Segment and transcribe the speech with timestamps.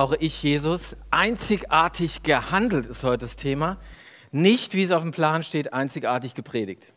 [0.00, 0.96] brauche ich Jesus.
[1.10, 3.76] Einzigartig gehandelt ist heute das Thema.
[4.32, 6.90] Nicht, wie es auf dem Plan steht, einzigartig gepredigt.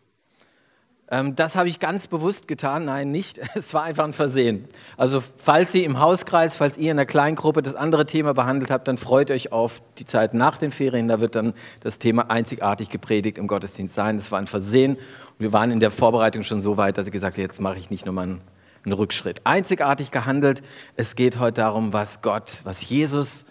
[1.11, 2.85] Ähm, das habe ich ganz bewusst getan.
[2.85, 3.41] Nein, nicht.
[3.55, 4.69] Es war einfach ein Versehen.
[4.95, 8.87] Also, falls Sie im Hauskreis, falls ihr in der Kleingruppe das andere Thema behandelt habt,
[8.87, 11.09] dann freut euch auf die Zeit nach den Ferien.
[11.09, 14.15] Da wird dann das Thema einzigartig gepredigt im Gottesdienst sein.
[14.15, 14.93] Das war ein Versehen.
[14.95, 17.79] Und wir waren in der Vorbereitung schon so weit, dass ich gesagt habe, jetzt mache
[17.79, 18.41] ich nicht nochmal einen
[18.85, 19.41] ein Rückschritt.
[19.45, 20.61] Einzigartig gehandelt.
[20.95, 23.45] Es geht heute darum, was Gott, was Jesus,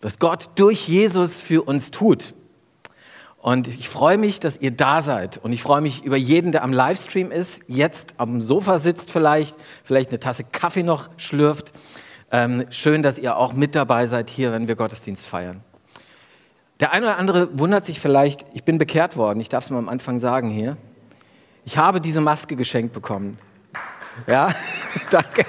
[0.00, 2.34] was Gott durch Jesus für uns tut.
[3.38, 5.38] Und ich freue mich, dass ihr da seid.
[5.38, 9.56] Und ich freue mich über jeden, der am Livestream ist, jetzt am Sofa sitzt vielleicht,
[9.82, 11.72] vielleicht eine Tasse Kaffee noch schlürft.
[12.30, 15.62] Ähm, schön, dass ihr auch mit dabei seid hier, wenn wir Gottesdienst feiern.
[16.80, 19.78] Der eine oder andere wundert sich vielleicht, ich bin bekehrt worden, ich darf es mal
[19.78, 20.76] am Anfang sagen hier.
[21.64, 23.38] Ich habe diese Maske geschenkt bekommen.
[24.26, 24.50] Ja,
[25.10, 25.44] danke.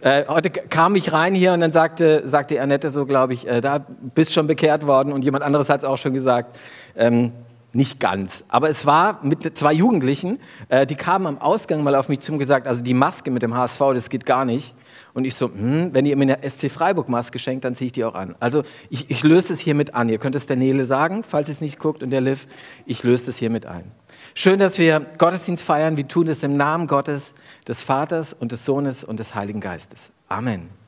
[0.00, 3.60] Äh, heute kam ich rein hier und dann sagte, sagte Annette so, glaube ich, äh,
[3.60, 3.78] da
[4.14, 6.58] bist schon bekehrt worden und jemand anderes hat es auch schon gesagt.
[6.96, 7.32] Ähm,
[7.72, 8.44] nicht ganz.
[8.48, 12.32] Aber es war mit zwei Jugendlichen, äh, die kamen am Ausgang mal auf mich zu
[12.32, 14.74] und gesagt, also die Maske mit dem HSV, das geht gar nicht.
[15.14, 17.92] Und ich so, hm, wenn ihr mir eine SC Freiburg Maske schenkt, dann ziehe ich
[17.92, 18.34] die auch an.
[18.40, 20.08] Also ich, ich löse es hiermit an.
[20.08, 22.46] Ihr könnt es der Nele sagen, falls ihr es nicht guckt und der Liv,
[22.86, 23.90] ich löse es hiermit ein.
[24.34, 25.96] Schön, dass wir Gottesdienst feiern.
[25.96, 27.34] Wir tun es im Namen Gottes,
[27.68, 30.10] des Vaters und des Sohnes und des Heiligen Geistes.
[30.28, 30.81] Amen.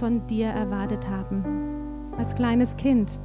[0.00, 1.44] Von dir erwartet haben,
[2.16, 3.20] als kleines Kind.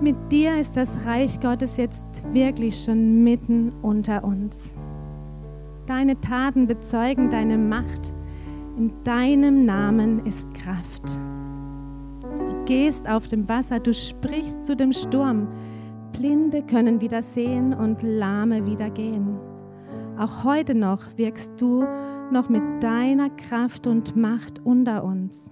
[0.00, 4.74] Mit dir ist das Reich Gottes jetzt wirklich schon mitten unter uns.
[5.86, 8.12] Deine Taten bezeugen deine Macht.
[8.76, 11.20] In deinem Namen ist Kraft.
[12.22, 15.48] Du gehst auf dem Wasser, du sprichst zu dem Sturm.
[16.12, 19.38] Blinde können wieder sehen und Lahme wieder gehen.
[20.18, 21.84] Auch heute noch wirkst du
[22.32, 25.50] noch mit deiner Kraft und Macht unter uns.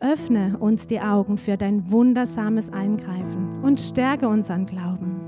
[0.00, 5.20] Öffne uns die Augen für dein wundersames Eingreifen und stärke unseren Glauben.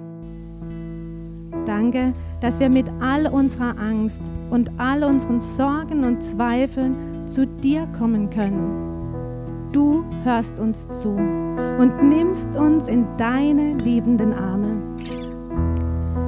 [1.64, 4.20] Danke, dass wir mit all unserer Angst
[4.50, 9.70] und all unseren Sorgen und Zweifeln zu dir kommen können.
[9.72, 14.82] Du hörst uns zu und nimmst uns in deine liebenden Arme.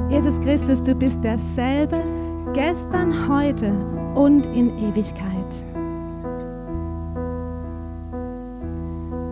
[0.09, 2.03] Jesus Christus, du bist derselbe,
[2.57, 3.71] gestern, heute
[4.15, 5.63] und in Ewigkeit.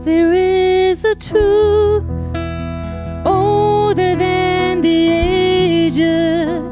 [0.04, 2.04] There is a truth
[3.24, 6.62] older than the ages.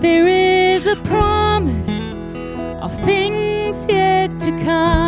[0.00, 2.12] There is a promise
[2.82, 5.01] of things yet to come.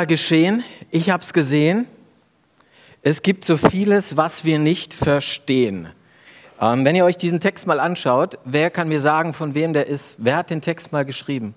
[0.00, 0.64] da geschehen?
[0.90, 1.86] Ich habe es gesehen.
[3.02, 5.90] Es gibt so vieles, was wir nicht verstehen.
[6.58, 9.88] Ähm, wenn ihr euch diesen Text mal anschaut, wer kann mir sagen, von wem der
[9.88, 10.14] ist?
[10.16, 11.54] Wer hat den Text mal geschrieben?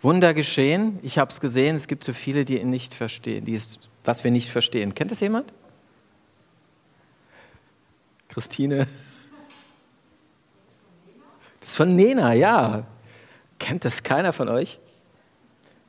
[0.00, 1.00] Wunder geschehen.
[1.02, 1.74] Ich habe es gesehen.
[1.74, 4.94] Es gibt so viele, die ihn nicht verstehen, die es, was wir nicht verstehen.
[4.94, 5.52] Kennt es jemand?
[8.28, 8.86] Christine.
[11.60, 12.84] Das ist von Nena, ja.
[13.58, 14.78] Kennt das keiner von euch?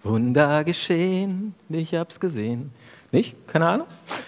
[0.10, 2.72] Wunder geschehen, ich hab's gesehen.
[3.12, 3.36] Nicht?
[3.48, 3.88] Keine Ahnung?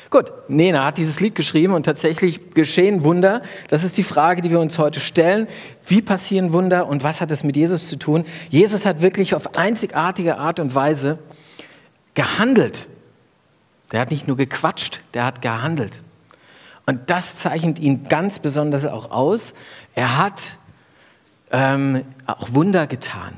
[0.10, 3.44] Gut, Nena hat dieses Lied geschrieben und tatsächlich geschehen Wunder.
[3.68, 5.48] Das ist die Frage, die wir uns heute stellen.
[5.86, 8.26] Wie passieren Wunder und was hat es mit Jesus zu tun?
[8.50, 11.20] Jesus hat wirklich auf einzigartige Art und Weise
[12.14, 12.88] gehandelt.
[13.92, 16.02] Der hat nicht nur gequatscht, der hat gehandelt.
[16.86, 19.54] Und das zeichnet ihn ganz besonders auch aus.
[19.94, 20.58] Er hat
[21.52, 23.38] ähm, auch Wunder getan.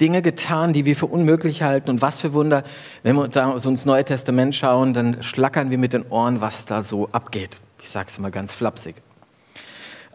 [0.00, 1.90] Dinge getan, die wir für unmöglich halten.
[1.90, 2.64] Und was für Wunder,
[3.02, 6.82] wenn wir uns ins Neue Testament schauen, dann schlackern wir mit den Ohren, was da
[6.82, 7.58] so abgeht.
[7.80, 8.96] Ich sage es mal ganz flapsig.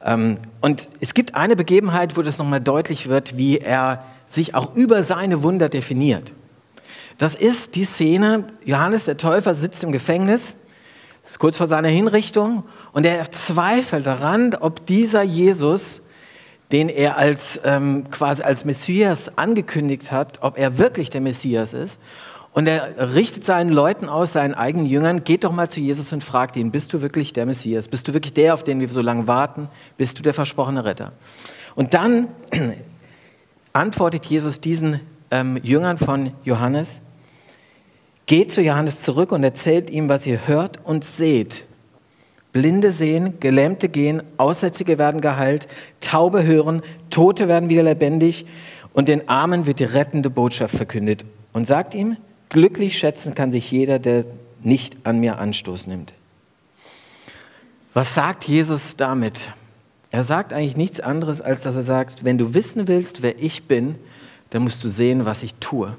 [0.04, 4.76] Ähm, und es gibt eine Begebenheit, wo das nochmal deutlich wird, wie er sich auch
[4.76, 6.34] über seine Wunder definiert.
[7.18, 10.56] Das ist die Szene, Johannes der Täufer sitzt im Gefängnis,
[11.38, 16.02] kurz vor seiner Hinrichtung, und er zweifelt daran, ob dieser Jesus
[16.72, 22.00] den er als, ähm, quasi als Messias angekündigt hat, ob er wirklich der Messias ist.
[22.54, 26.24] Und er richtet seinen Leuten aus, seinen eigenen Jüngern, geht doch mal zu Jesus und
[26.24, 27.88] fragt ihn, bist du wirklich der Messias?
[27.88, 29.70] Bist du wirklich der, auf den wir so lange warten?
[29.96, 31.13] Bist du der versprochene Retter?
[31.75, 32.28] Und dann
[33.74, 35.00] antwortet Jesus diesen
[35.32, 37.01] ähm, Jüngern von Johannes,
[38.25, 41.63] geht zu Johannes zurück und erzählt ihm, was ihr hört und seht.
[42.51, 45.67] Blinde sehen, Gelähmte gehen, Aussätzige werden geheilt,
[46.01, 48.46] Taube hören, Tote werden wieder lebendig
[48.93, 51.24] und den Armen wird die rettende Botschaft verkündet.
[51.53, 52.17] Und sagt ihm,
[52.50, 54.25] glücklich schätzen kann sich jeder, der
[54.62, 56.13] nicht an mir Anstoß nimmt.
[57.93, 59.50] Was sagt Jesus damit?
[60.12, 63.63] Er sagt eigentlich nichts anderes, als dass er sagt, wenn du wissen willst, wer ich
[63.63, 63.96] bin,
[64.50, 65.96] dann musst du sehen, was ich tue.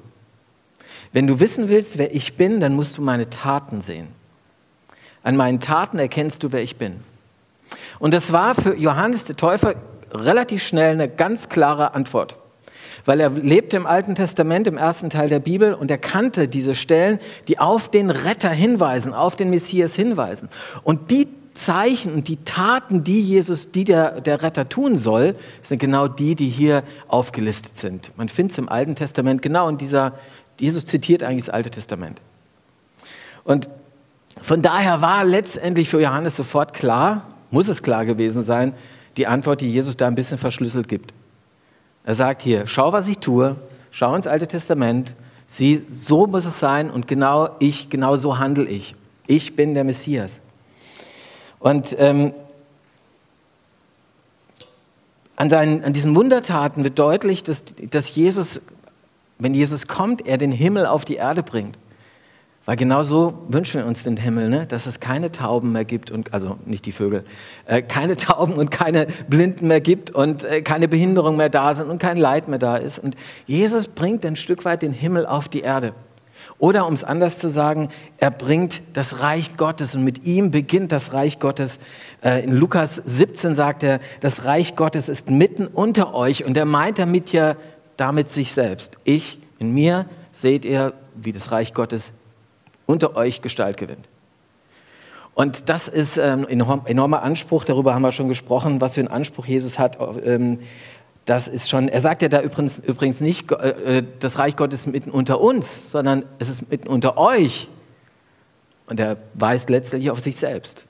[1.12, 4.08] Wenn du wissen willst, wer ich bin, dann musst du meine Taten sehen.
[5.22, 7.00] An meinen Taten erkennst du, wer ich bin.
[7.98, 9.74] Und das war für Johannes der Täufer
[10.12, 12.36] relativ schnell eine ganz klare Antwort.
[13.04, 16.74] Weil er lebte im Alten Testament, im ersten Teil der Bibel, und er kannte diese
[16.74, 20.48] Stellen, die auf den Retter hinweisen, auf den Messias hinweisen.
[20.84, 25.78] Und die Zeichen und die Taten, die Jesus, die der, der Retter tun soll, sind
[25.78, 28.16] genau die, die hier aufgelistet sind.
[28.16, 30.14] Man findet es im Alten Testament genau in dieser,
[30.58, 32.20] Jesus zitiert eigentlich das Alte Testament.
[33.44, 33.68] Und
[34.42, 38.74] von daher war letztendlich für Johannes sofort klar, muss es klar gewesen sein,
[39.16, 41.14] die Antwort, die Jesus da ein bisschen verschlüsselt gibt.
[42.04, 43.56] Er sagt hier, schau, was ich tue,
[43.90, 45.14] schau ins Alte Testament,
[45.46, 48.96] sieh, so muss es sein und genau ich, genau so handle ich.
[49.26, 50.40] Ich bin der Messias.
[51.60, 52.34] Und ähm,
[55.36, 58.62] an, seinen, an diesen Wundertaten wird deutlich, dass, dass Jesus,
[59.38, 61.78] wenn Jesus kommt, er den Himmel auf die Erde bringt.
[62.64, 64.66] Weil genau so wünschen wir uns den Himmel, ne?
[64.66, 67.24] dass es keine Tauben mehr gibt, und, also nicht die Vögel,
[67.66, 71.90] äh, keine Tauben und keine Blinden mehr gibt und äh, keine Behinderung mehr da sind
[71.90, 73.00] und kein Leid mehr da ist.
[73.00, 73.16] Und
[73.46, 75.92] Jesus bringt ein Stück weit den Himmel auf die Erde.
[76.58, 77.88] Oder um es anders zu sagen,
[78.18, 81.80] er bringt das Reich Gottes und mit ihm beginnt das Reich Gottes.
[82.22, 86.64] Äh, in Lukas 17 sagt er, das Reich Gottes ist mitten unter euch und er
[86.64, 87.56] meint damit ja
[87.96, 88.98] damit sich selbst.
[89.04, 92.12] Ich, in mir seht ihr, wie das Reich Gottes
[92.86, 94.08] unter euch Gestalt gewinnt.
[95.34, 99.08] Und das ist ein ähm, enormer Anspruch, darüber haben wir schon gesprochen, was für einen
[99.08, 99.98] Anspruch Jesus hat.
[100.24, 100.58] Ähm,
[101.24, 104.80] das ist schon, er sagt ja da übrigens, übrigens nicht, äh, äh, das Reich Gottes
[104.80, 107.68] ist mitten unter uns, sondern es ist mitten unter euch.
[108.86, 110.84] Und er weist letztlich auf sich selbst.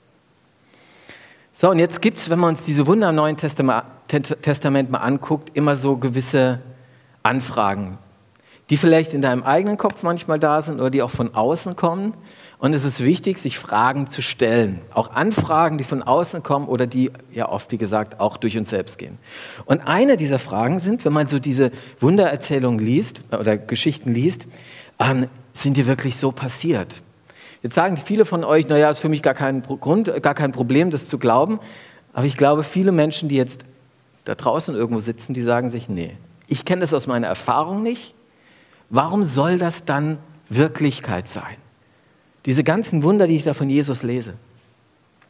[1.53, 5.55] So, und jetzt gibt es, wenn man uns diese Wunder im Neuen Testament mal anguckt,
[5.55, 6.59] immer so gewisse
[7.21, 7.99] Anfragen
[8.73, 12.15] die vielleicht in deinem eigenen Kopf manchmal da sind oder die auch von außen kommen.
[12.57, 14.81] Und es ist wichtig, sich Fragen zu stellen.
[14.95, 18.71] Auch Anfragen, die von außen kommen oder die ja oft, wie gesagt, auch durch uns
[18.71, 19.19] selbst gehen.
[19.65, 24.47] Und eine dieser Fragen sind, wenn man so diese Wundererzählungen liest oder Geschichten liest,
[24.97, 27.03] ähm, sind die wirklich so passiert?
[27.61, 30.89] Jetzt sagen viele von euch, naja, ist für mich gar kein Grund, gar kein Problem,
[30.89, 31.59] das zu glauben.
[32.11, 33.65] Aber ich glaube, viele Menschen, die jetzt
[34.25, 38.15] da draußen irgendwo sitzen, die sagen sich, nee, ich kenne das aus meiner Erfahrung nicht
[38.93, 40.19] warum soll das dann
[40.49, 41.57] Wirklichkeit sein?
[42.45, 44.35] Diese ganzen Wunder, die ich da von Jesus lese.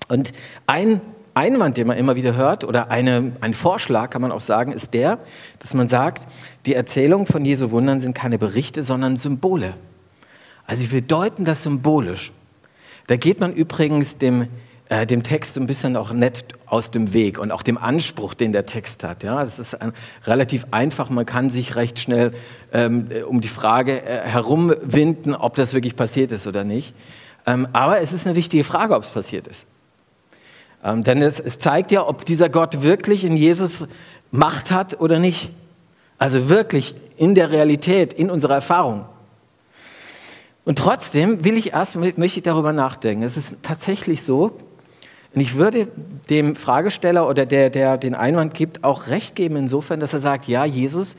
[0.10, 0.34] Und
[0.67, 1.00] ein
[1.34, 4.93] Einwand, den man immer wieder hört, oder eine, ein Vorschlag, kann man auch sagen, ist
[4.93, 5.20] der,
[5.60, 6.27] dass man sagt,
[6.65, 9.74] die Erzählungen von Jesu Wundern sind keine Berichte, sondern Symbole.
[10.67, 12.32] Also wir deuten das symbolisch.
[13.08, 14.48] Da geht man übrigens dem
[14.93, 18.51] äh, dem Text ein bisschen auch nett aus dem Weg und auch dem Anspruch, den
[18.51, 19.22] der Text hat.
[19.22, 19.94] Ja, das ist ein,
[20.25, 21.12] relativ einfach.
[21.12, 22.34] Man kann sich recht schnell
[22.74, 26.96] ähm, um die Frage äh, herumwinden, ob das wirklich passiert ist oder nicht.
[27.46, 29.68] Ähm, aber es ist eine wichtige Frage, ob es passiert ist.
[30.84, 33.88] Ähm, denn es, es zeigt ja, ob dieser Gott wirklich in Jesus
[34.32, 35.51] Macht hat oder nicht.
[36.18, 39.06] Also wirklich in der Realität, in unserer Erfahrung.
[40.65, 43.22] Und trotzdem will ich erst, möchte ich darüber nachdenken.
[43.22, 44.58] Es ist tatsächlich so,
[45.35, 45.87] und ich würde
[46.29, 50.47] dem Fragesteller oder der, der den Einwand gibt, auch recht geben insofern, dass er sagt,
[50.47, 51.17] ja, Jesus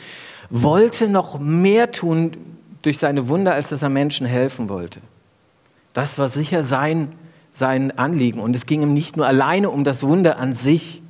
[0.50, 2.32] wollte noch mehr tun
[2.82, 5.00] durch seine Wunder, als dass er Menschen helfen wollte.
[5.94, 7.12] Das war sicher sein,
[7.52, 8.40] sein Anliegen.
[8.40, 11.02] Und es ging ihm nicht nur alleine um das Wunder an sich,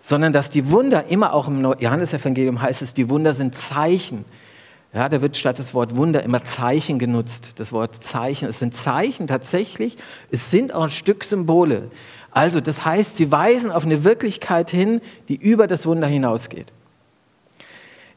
[0.00, 4.24] sondern dass die Wunder, immer auch im Johannesevangelium heißt es, die Wunder sind Zeichen.
[4.94, 7.52] Ja, da wird statt des Wort Wunder immer Zeichen genutzt.
[7.56, 9.96] Das Wort Zeichen, es sind Zeichen tatsächlich,
[10.30, 11.90] es sind auch ein Stück Symbole.
[12.30, 16.72] Also das heißt, sie weisen auf eine Wirklichkeit hin, die über das Wunder hinausgeht.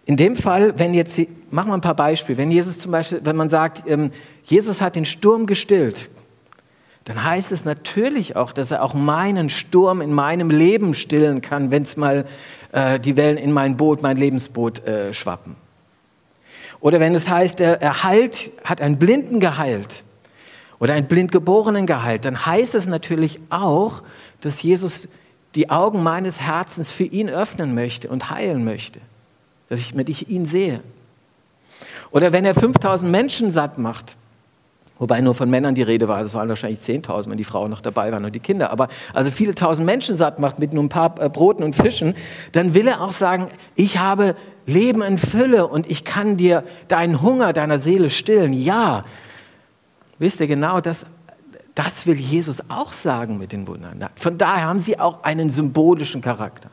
[0.05, 3.35] In dem Fall, wenn jetzt, machen wir ein paar Beispiele, wenn Jesus zum Beispiel, wenn
[3.35, 4.11] man sagt, ähm,
[4.44, 6.09] Jesus hat den Sturm gestillt,
[7.05, 11.72] dann heißt es natürlich auch, dass er auch meinen Sturm in meinem Leben stillen kann,
[11.72, 12.25] wenn es mal
[12.72, 15.55] äh, die Wellen in mein Boot, mein Lebensboot äh, schwappen.
[16.79, 20.03] Oder wenn es heißt, er, er heilt, hat einen Blinden geheilt
[20.79, 24.03] oder einen Blindgeborenen geheilt, dann heißt es natürlich auch,
[24.42, 25.09] dass Jesus
[25.55, 29.00] die Augen meines Herzens für ihn öffnen möchte und heilen möchte,
[29.70, 30.81] damit ich ihn sehe.
[32.11, 34.18] Oder wenn er 5000 Menschen satt macht,
[35.00, 37.81] wobei nur von Männern die Rede war, das waren wahrscheinlich 10.000, wenn die Frauen noch
[37.81, 40.90] dabei waren und die Kinder, aber also viele tausend Menschen satt macht mit nur ein
[40.90, 42.16] paar äh, Broten und Fischen,
[42.51, 47.21] dann will er auch sagen, ich habe Leben in Fülle und ich kann dir deinen
[47.21, 48.53] Hunger deiner Seele stillen.
[48.53, 49.05] Ja,
[50.17, 51.05] wisst ihr genau, das,
[51.75, 54.09] das will Jesus auch sagen mit den Wundern.
[54.15, 56.69] Von daher haben sie auch einen symbolischen Charakter.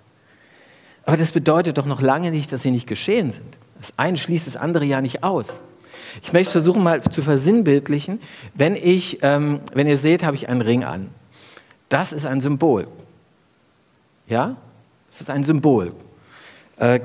[1.05, 3.59] Aber das bedeutet doch noch lange nicht, dass sie nicht geschehen sind.
[3.78, 5.61] Das eine schließt das andere ja nicht aus.
[6.22, 8.20] Ich möchte versuchen mal zu versinnbildlichen.
[8.55, 11.09] Wenn, ich, ähm, wenn ihr seht, habe ich einen Ring an.
[11.88, 12.87] Das ist ein Symbol.
[14.26, 14.57] Ja?
[15.11, 15.92] Das ist ein Symbol.
[16.76, 17.00] Äh,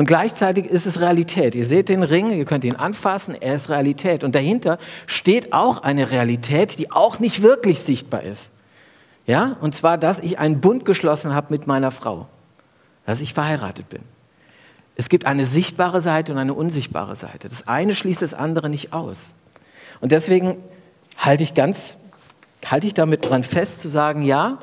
[0.00, 1.54] und gleichzeitig ist es Realität.
[1.54, 4.24] Ihr seht den Ring, ihr könnt ihn anfassen, er ist Realität.
[4.24, 8.48] Und dahinter steht auch eine Realität, die auch nicht wirklich sichtbar ist.
[9.26, 9.58] Ja?
[9.60, 12.28] Und zwar, dass ich einen Bund geschlossen habe mit meiner Frau,
[13.04, 14.00] dass ich verheiratet bin.
[14.96, 17.50] Es gibt eine sichtbare Seite und eine unsichtbare Seite.
[17.50, 19.32] Das eine schließt das andere nicht aus.
[20.00, 20.56] Und deswegen
[21.18, 21.96] halte ich ganz,
[22.64, 24.62] halte ich damit dran fest zu sagen, ja,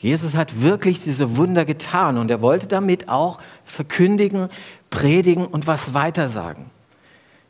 [0.00, 4.48] Jesus hat wirklich diese Wunder getan und er wollte damit auch verkündigen,
[4.88, 6.70] predigen und was weitersagen.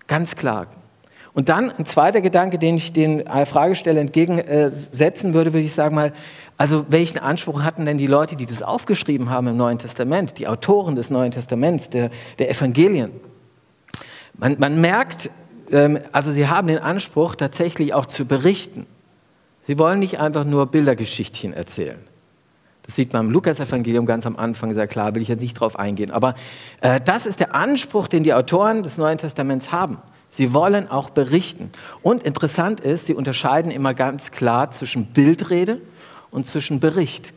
[0.09, 0.67] Ganz klar.
[1.33, 6.13] Und dann ein zweiter Gedanke, den ich den Fragesteller entgegensetzen würde, würde ich sagen mal,
[6.57, 10.49] also welchen Anspruch hatten denn die Leute, die das aufgeschrieben haben im Neuen Testament, die
[10.49, 12.11] Autoren des Neuen Testaments, der,
[12.41, 13.13] der Evangelien?
[14.37, 15.31] Man, man merkt,
[15.71, 18.87] ähm, also sie haben den Anspruch, tatsächlich auch zu berichten.
[19.67, 22.10] Sie wollen nicht einfach nur Bildergeschichtchen erzählen.
[22.91, 25.79] Das sieht man im Lukas-Evangelium ganz am Anfang sehr klar, will ich jetzt nicht drauf
[25.79, 26.11] eingehen.
[26.11, 26.35] Aber
[26.81, 29.99] äh, das ist der Anspruch, den die Autoren des Neuen Testaments haben.
[30.29, 31.71] Sie wollen auch berichten.
[32.03, 35.81] Und interessant ist, sie unterscheiden immer ganz klar zwischen Bildrede
[36.33, 37.33] und zwischen Bericht.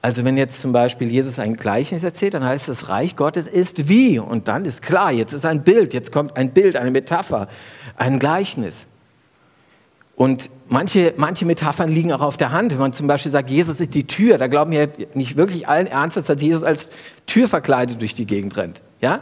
[0.00, 3.48] Also wenn jetzt zum Beispiel Jesus ein Gleichnis erzählt, dann heißt es, das Reich Gottes
[3.48, 4.20] ist wie.
[4.20, 7.48] Und dann ist klar, jetzt ist ein Bild, jetzt kommt ein Bild, eine Metapher,
[7.96, 8.86] ein Gleichnis.
[10.16, 12.72] Und manche, manche Metaphern liegen auch auf der Hand.
[12.72, 15.86] Wenn man zum Beispiel sagt, Jesus ist die Tür, da glauben wir nicht wirklich allen
[15.86, 16.90] Ernstes, dass Jesus als
[17.26, 18.80] Tür verkleidet durch die Gegend rennt.
[19.00, 19.20] Ja?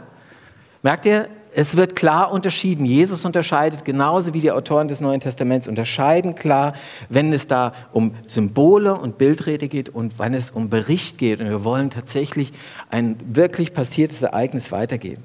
[0.83, 2.85] Merkt ihr, es wird klar unterschieden.
[2.85, 6.73] Jesus unterscheidet genauso wie die Autoren des Neuen Testaments unterscheiden klar,
[7.09, 11.39] wenn es da um Symbole und Bildrede geht und wenn es um Bericht geht.
[11.39, 12.53] Und wir wollen tatsächlich
[12.89, 15.23] ein wirklich passiertes Ereignis weitergeben.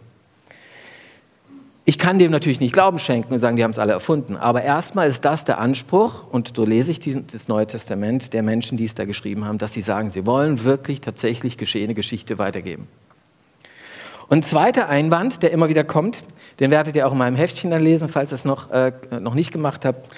[1.88, 4.36] Ich kann dem natürlich nicht Glauben schenken und sagen, die haben es alle erfunden.
[4.36, 8.76] Aber erstmal ist das der Anspruch, und so lese ich das Neue Testament der Menschen,
[8.76, 12.88] die es da geschrieben haben, dass sie sagen, sie wollen wirklich tatsächlich geschehene Geschichte weitergeben.
[14.28, 16.24] Und ein zweiter Einwand, der immer wieder kommt,
[16.60, 19.32] den werdet ihr auch in meinem Heftchen dann lesen, falls ihr es noch, äh, noch
[19.32, 20.14] nicht gemacht habt,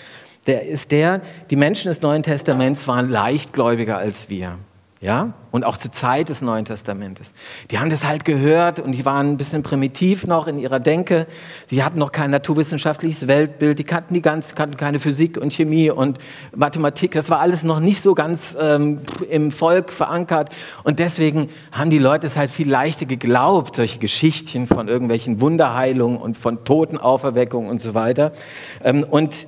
[0.48, 4.58] der ist der, die Menschen des Neuen Testaments waren leichtgläubiger als wir
[5.02, 7.32] ja, und auch zur Zeit des Neuen Testamentes.
[7.70, 11.26] Die haben das halt gehört und die waren ein bisschen primitiv noch in ihrer Denke.
[11.70, 15.90] Die hatten noch kein naturwissenschaftliches Weltbild, die kannten die ganz, kannten keine Physik und Chemie
[15.90, 16.18] und
[16.54, 17.12] Mathematik.
[17.12, 20.50] Das war alles noch nicht so ganz ähm, im Volk verankert
[20.84, 26.18] und deswegen haben die Leute es halt viel leichter geglaubt, solche Geschichtchen von irgendwelchen Wunderheilungen
[26.18, 28.32] und von Totenauferweckungen und so weiter.
[28.84, 29.46] Ähm, und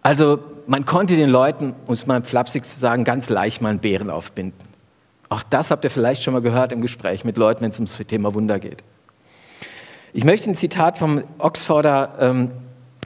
[0.00, 3.78] also man konnte den Leuten, um es mal flapsig zu sagen, ganz leicht mal einen
[3.78, 4.68] Bären aufbinden.
[5.28, 7.96] Auch das habt ihr vielleicht schon mal gehört im Gespräch mit Leuten, wenn es ums
[7.96, 8.82] Thema Wunder geht.
[10.12, 12.50] Ich möchte ein Zitat vom Oxforder ähm,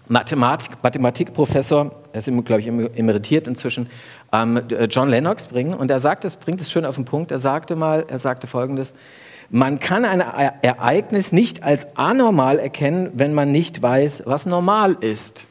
[0.09, 3.89] Mathematik, Mathematikprofessor, er ist, glaube ich, emeritiert inzwischen,
[4.33, 5.75] ähm, John Lennox bringen.
[5.75, 7.31] Und er sagt, es bringt es schön auf den Punkt.
[7.31, 8.95] Er sagte mal, er sagte Folgendes:
[9.51, 15.47] Man kann ein Ereignis nicht als anormal erkennen, wenn man nicht weiß, was normal ist.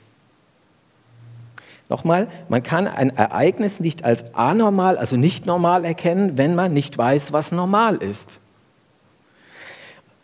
[1.87, 6.97] Nochmal, man kann ein Ereignis nicht als anormal, also nicht normal erkennen, wenn man nicht
[6.97, 8.39] weiß, was normal ist.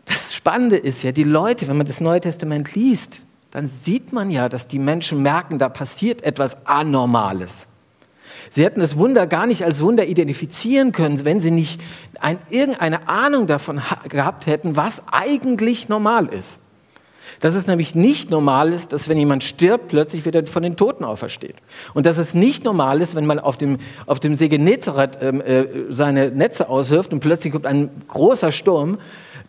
[0.06, 3.20] Das Spannende ist ja, die Leute, wenn man das Neue Testament liest,
[3.52, 7.68] dann sieht man ja, dass die Menschen merken, da passiert etwas Anormales.
[8.50, 11.80] Sie hätten das Wunder gar nicht als Wunder identifizieren können, wenn sie nicht
[12.20, 16.60] ein, irgendeine Ahnung davon gehabt hätten, was eigentlich normal ist.
[17.40, 21.04] Dass es nämlich nicht normal ist, dass wenn jemand stirbt, plötzlich wieder von den Toten
[21.04, 21.56] aufersteht.
[21.94, 25.42] Und dass es nicht normal ist, wenn man auf dem, auf dem See Genezareth ähm,
[25.42, 29.00] äh, seine Netze auswirft und plötzlich kommt ein großer Sturm,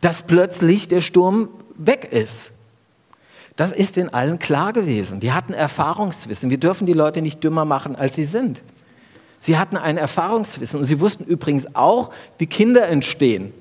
[0.01, 2.53] dass plötzlich der Sturm weg ist.
[3.57, 5.21] Das ist in allen klar gewesen.
[5.21, 6.49] Die hatten Erfahrungswissen.
[6.49, 8.62] Wir dürfen die Leute nicht dümmer machen, als sie sind.
[9.40, 13.53] Sie hatten ein Erfahrungswissen und sie wussten übrigens auch, wie Kinder entstehen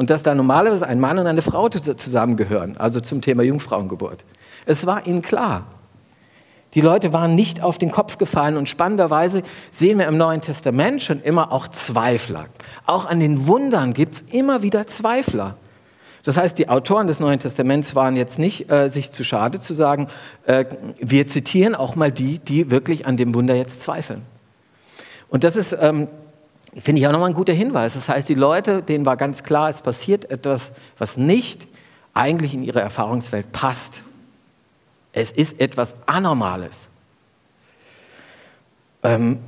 [0.00, 4.24] und dass da normalerweise ein Mann und eine Frau zusammengehören, also zum Thema Jungfrauengeburt.
[4.64, 5.66] Es war ihnen klar.
[6.72, 11.02] Die Leute waren nicht auf den Kopf gefallen und spannenderweise sehen wir im Neuen Testament
[11.02, 12.46] schon immer auch Zweifler.
[12.86, 15.58] Auch an den Wundern gibt es immer wieder Zweifler.
[16.24, 19.74] Das heißt, die Autoren des Neuen Testaments waren jetzt nicht äh, sich zu schade zu
[19.74, 20.08] sagen,
[20.46, 20.64] äh,
[20.98, 24.22] wir zitieren auch mal die, die wirklich an dem Wunder jetzt zweifeln.
[25.28, 26.08] Und das ist, ähm,
[26.76, 27.94] finde ich auch nochmal ein guter Hinweis.
[27.94, 31.66] Das heißt, die Leute, denen war ganz klar, es passiert etwas, was nicht
[32.14, 34.02] eigentlich in ihre Erfahrungswelt passt.
[35.12, 36.88] Es ist etwas Anormales.
[39.02, 39.38] Ähm,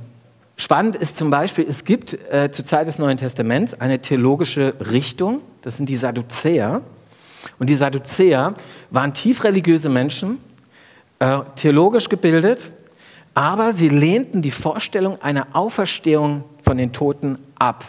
[0.57, 5.41] spannend ist zum Beispiel, es gibt äh, zur Zeit des Neuen Testaments eine theologische Richtung,
[5.61, 6.81] das sind die Sadduzäer.
[7.59, 8.55] Und die Sadduzäer
[8.89, 10.39] waren tief religiöse Menschen,
[11.19, 12.59] äh, theologisch gebildet,
[13.33, 17.83] aber sie lehnten die Vorstellung einer Auferstehung von den Toten ab.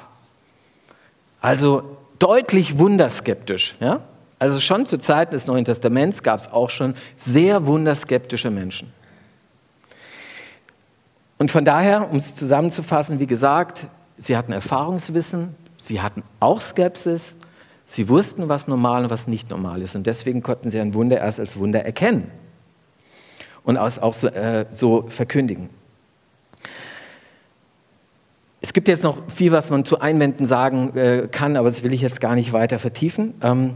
[1.40, 3.76] Also deutlich wunderskeptisch.
[3.80, 4.00] Ja?
[4.38, 8.92] Also schon zu Zeiten des Neuen Testaments gab es auch schon sehr wunderskeptische Menschen.
[11.36, 17.34] Und von daher, um es zusammenzufassen, wie gesagt, sie hatten Erfahrungswissen, sie hatten auch Skepsis,
[17.84, 19.94] sie wussten, was normal und was nicht normal ist.
[19.94, 22.30] Und deswegen konnten sie ein Wunder erst als Wunder erkennen
[23.64, 25.68] und auch so, äh, so verkündigen.
[28.60, 31.92] Es gibt jetzt noch viel, was man zu Einwänden sagen äh, kann, aber das will
[31.92, 33.34] ich jetzt gar nicht weiter vertiefen.
[33.42, 33.74] Ähm,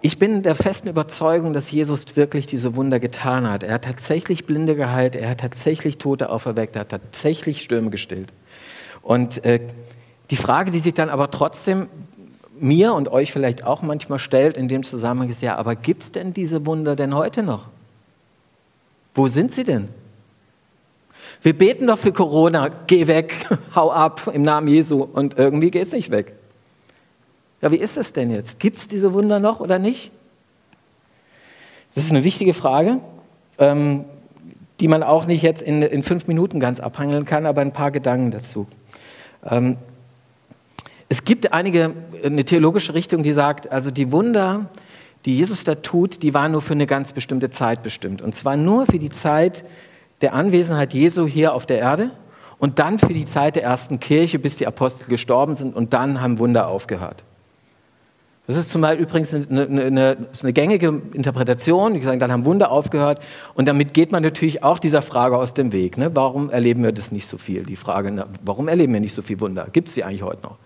[0.00, 3.62] ich bin der festen Überzeugung, dass Jesus wirklich diese Wunder getan hat.
[3.62, 8.32] Er hat tatsächlich Blinde geheilt, er hat tatsächlich Tote auferweckt, er hat tatsächlich Stürme gestillt.
[9.02, 9.60] Und äh,
[10.30, 11.88] die Frage, die sich dann aber trotzdem
[12.58, 16.12] mir und euch vielleicht auch manchmal stellt in dem Zusammenhang ist, ja, aber gibt es
[16.12, 17.68] denn diese Wunder denn heute noch?
[19.14, 19.88] Wo sind sie denn?
[21.42, 25.86] Wir beten doch für Corona, geh weg, hau ab im Namen Jesu und irgendwie geht
[25.86, 26.34] es nicht weg.
[27.60, 28.60] Ja, wie ist es denn jetzt?
[28.60, 30.10] Gibt es diese Wunder noch oder nicht?
[31.94, 33.00] Das ist eine wichtige Frage,
[33.58, 34.04] ähm,
[34.80, 37.90] die man auch nicht jetzt in, in, fünf Minuten ganz abhandeln kann, aber ein paar
[37.90, 38.66] Gedanken dazu.
[39.48, 39.76] Ähm,
[41.08, 44.70] es gibt einige, eine theologische Richtung, die sagt, also die Wunder,
[45.24, 48.20] die Jesus da tut, die waren nur für eine ganz bestimmte Zeit bestimmt.
[48.20, 49.64] Und zwar nur für die Zeit
[50.20, 52.10] der Anwesenheit Jesu hier auf der Erde
[52.58, 56.20] und dann für die Zeit der ersten Kirche, bis die Apostel gestorben sind und dann
[56.20, 57.24] haben Wunder aufgehört.
[58.46, 61.94] Das ist zum übrigens eine, eine, eine, eine gängige Interpretation.
[61.94, 63.22] Die sagen, dann haben Wunder aufgehört.
[63.54, 65.96] Und damit geht man natürlich auch dieser Frage aus dem Weg.
[65.96, 66.14] Ne?
[66.14, 67.62] Warum erleben wir das nicht so viel?
[67.62, 69.68] Die Frage, warum erleben wir nicht so viel Wunder?
[69.72, 70.58] Gibt es sie eigentlich heute noch?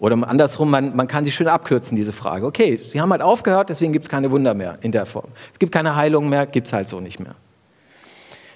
[0.00, 2.46] Oder andersrum, man, man kann sie schön abkürzen, diese Frage.
[2.46, 5.28] Okay, sie haben halt aufgehört, deswegen gibt es keine Wunder mehr in der Form.
[5.52, 7.34] Es gibt keine Heilung mehr, gibt es halt so nicht mehr.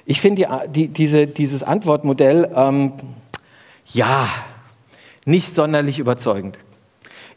[0.04, 2.92] Ich finde die, die, diese, dieses Antwortmodell, ähm,
[3.86, 4.28] ja,
[5.24, 6.58] nicht sonderlich überzeugend.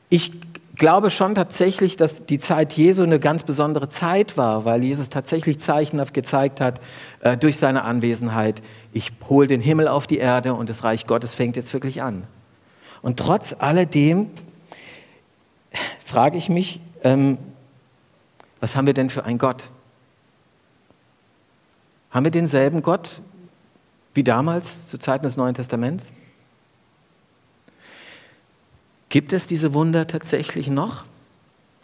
[0.09, 0.31] Ich
[0.75, 5.59] glaube schon tatsächlich, dass die Zeit Jesu eine ganz besondere Zeit war, weil Jesus tatsächlich
[5.59, 6.79] zeichenhaft gezeigt hat
[7.21, 8.61] äh, durch seine Anwesenheit,
[8.93, 12.23] ich hole den Himmel auf die Erde und das Reich Gottes fängt jetzt wirklich an.
[13.05, 14.31] Und trotz alledem
[16.03, 17.37] frage ich mich, ähm,
[18.59, 19.65] was haben wir denn für einen Gott?
[22.09, 23.19] Haben wir denselben Gott
[24.15, 26.13] wie damals zu Zeiten des Neuen Testaments?
[29.09, 31.05] Gibt es diese Wunder tatsächlich noch?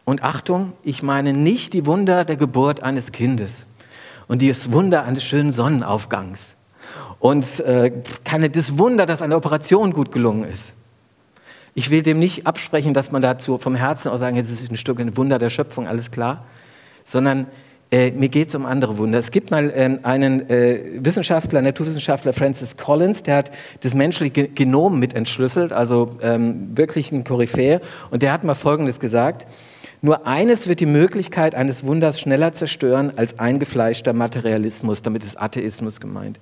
[0.05, 3.67] Und Achtung, ich meine nicht die Wunder der Geburt eines Kindes
[4.27, 6.55] und das Wunder eines schönen Sonnenaufgangs
[7.19, 7.91] und äh,
[8.25, 10.73] keine, das Wunder, dass eine Operation gut gelungen ist.
[11.73, 14.77] Ich will dem nicht absprechen, dass man dazu vom Herzen auch sagen, es ist ein
[14.77, 16.45] Stück ein Wunder der Schöpfung, alles klar,
[17.03, 17.47] sondern
[17.93, 19.19] Äh, mir geht es um andere Wunder.
[19.19, 24.97] Es gibt mal ähm, einen äh, Wissenschaftler, Naturwissenschaftler Francis Collins, der hat das menschliche Genom
[24.97, 27.81] mit entschlüsselt, also ähm, wirklich ein Koryphäe.
[28.09, 29.45] Und der hat mal Folgendes gesagt.
[30.01, 35.99] Nur eines wird die Möglichkeit eines Wunders schneller zerstören als eingefleischter Materialismus, damit ist Atheismus
[35.99, 36.39] gemeint.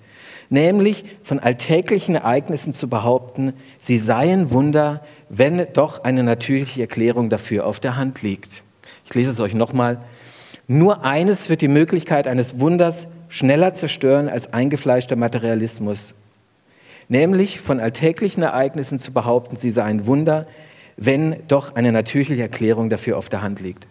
[0.50, 7.66] Nämlich von alltäglichen Ereignissen zu behaupten, sie seien Wunder, wenn doch eine natürliche Erklärung dafür
[7.66, 8.64] auf der Hand liegt.
[9.06, 10.00] Ich lese es euch nochmal.
[10.68, 16.14] Nur eines wird die Möglichkeit eines Wunders schneller zerstören als eingefleischter Materialismus,
[17.08, 20.46] nämlich von alltäglichen Ereignissen zu behaupten, sie seien Wunder,
[20.98, 23.88] wenn doch eine natürliche Erklärung dafür auf der Hand liegt.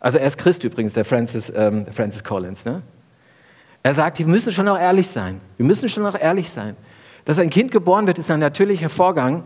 [0.00, 2.66] Also er ist Christ übrigens, der Francis, ähm, Francis Collins.
[2.66, 2.82] Ne?
[3.82, 5.40] Er sagt, wir müssen schon auch ehrlich sein.
[5.56, 6.76] Wir müssen schon auch ehrlich sein.
[7.24, 9.44] Dass ein Kind geboren wird, ist ein natürlicher Vorgang.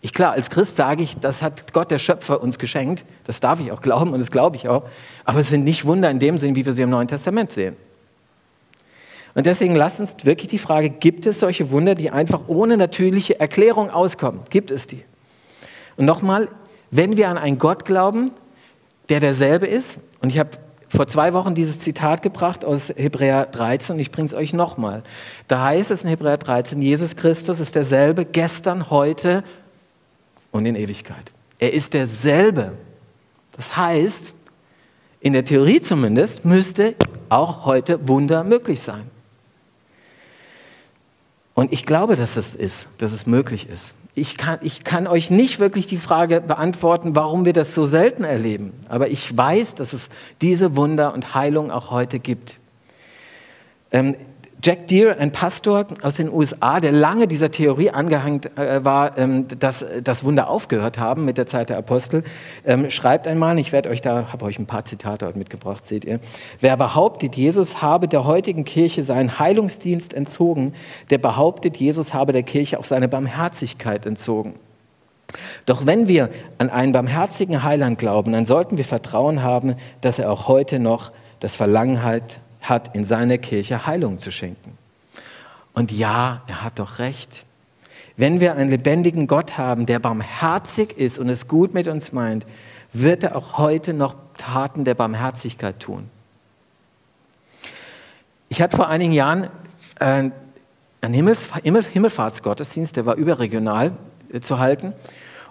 [0.00, 3.04] Ich klar, als Christ sage ich, das hat Gott der Schöpfer uns geschenkt.
[3.24, 4.84] Das darf ich auch glauben und das glaube ich auch.
[5.24, 7.76] Aber es sind nicht Wunder in dem Sinn, wie wir sie im Neuen Testament sehen.
[9.34, 13.38] Und deswegen lasst uns wirklich die Frage, gibt es solche Wunder, die einfach ohne natürliche
[13.38, 14.40] Erklärung auskommen?
[14.50, 15.04] Gibt es die?
[15.96, 16.48] Und nochmal,
[16.90, 18.30] wenn wir an einen Gott glauben,
[19.08, 20.50] der derselbe ist, und ich habe
[20.88, 25.02] vor zwei Wochen dieses Zitat gebracht aus Hebräer 13 und ich bringe es euch nochmal.
[25.46, 29.44] Da heißt es in Hebräer 13, Jesus Christus ist derselbe gestern, heute
[30.50, 31.32] und in Ewigkeit.
[31.58, 32.72] Er ist derselbe.
[33.56, 34.34] Das heißt,
[35.20, 36.94] in der Theorie zumindest müsste
[37.28, 39.10] auch heute Wunder möglich sein.
[41.54, 43.94] Und ich glaube, dass das ist, dass es möglich ist.
[44.14, 48.22] Ich kann, ich kann euch nicht wirklich die Frage beantworten, warum wir das so selten
[48.22, 48.72] erleben.
[48.88, 52.58] Aber ich weiß, dass es diese Wunder und Heilung auch heute gibt.
[53.90, 54.14] Ähm,
[54.60, 59.46] Jack Deere, ein Pastor aus den USA, der lange dieser Theorie angehängt äh, war, ähm,
[59.46, 62.24] dass das Wunder aufgehört haben mit der Zeit der Apostel,
[62.66, 66.18] ähm, schreibt einmal, ich werde euch da, habe euch ein paar Zitate mitgebracht, seht ihr.
[66.58, 70.74] Wer behauptet, Jesus habe der heutigen Kirche seinen Heilungsdienst entzogen,
[71.10, 74.54] der behauptet, Jesus habe der Kirche auch seine Barmherzigkeit entzogen.
[75.66, 80.32] Doch wenn wir an einen barmherzigen Heiland glauben, dann sollten wir Vertrauen haben, dass er
[80.32, 84.76] auch heute noch das Verlangen hat, hat, in seiner Kirche Heilung zu schenken.
[85.74, 87.44] Und ja, er hat doch recht.
[88.16, 92.46] Wenn wir einen lebendigen Gott haben, der barmherzig ist und es gut mit uns meint,
[92.92, 96.10] wird er auch heute noch Taten der Barmherzigkeit tun.
[98.48, 99.44] Ich hatte vor einigen Jahren
[100.00, 100.30] äh,
[101.00, 103.92] einen Himmels Himmel Himmelfahrtsgottesdienst, der war überregional
[104.32, 104.94] äh, zu halten.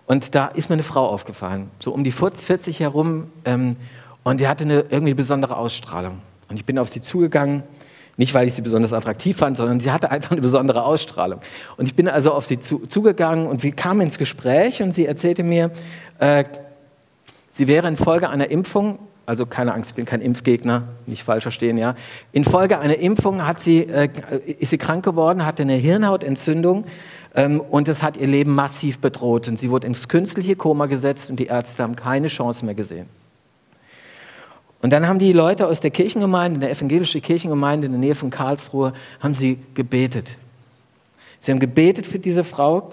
[0.08, 3.30] Und da ist mir eine Frau aufgefallen, so um die 40 herum.
[3.46, 3.78] Ähm,
[4.24, 6.20] und die hatte eine irgendwie besondere Ausstrahlung.
[6.50, 7.64] Und ich bin auf sie zugegangen,
[8.18, 11.40] nicht weil ich sie besonders attraktiv fand, sondern sie hatte einfach eine besondere Ausstrahlung.
[11.78, 15.06] Und ich bin also auf sie zu, zugegangen und wir kamen ins Gespräch und sie
[15.06, 15.72] erzählte mir,
[16.20, 16.44] äh,
[17.52, 21.78] sie wäre infolge einer Impfung, also keine Angst, ich bin kein Impfgegner, nicht falsch verstehen,
[21.78, 21.96] ja.
[22.32, 24.10] Infolge einer Impfung hat sie, äh,
[24.46, 26.86] ist sie krank geworden, hatte eine Hirnhautentzündung
[27.36, 29.48] ähm, und das hat ihr Leben massiv bedroht.
[29.48, 33.08] Und sie wurde ins künstliche Koma gesetzt und die Ärzte haben keine Chance mehr gesehen.
[34.82, 38.30] Und dann haben die Leute aus der Kirchengemeinde, der evangelischen Kirchengemeinde in der Nähe von
[38.30, 40.38] Karlsruhe, haben sie gebetet.
[41.40, 42.92] Sie haben gebetet für diese Frau.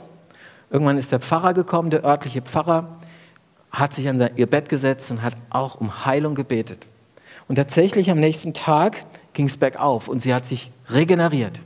[0.70, 2.98] Irgendwann ist der Pfarrer gekommen, der örtliche Pfarrer,
[3.70, 6.86] hat sich an ihr Bett gesetzt und hat auch um Heilung gebetet.
[7.48, 11.60] Und tatsächlich am nächsten Tag ging es bergauf und sie hat sich regeneriert.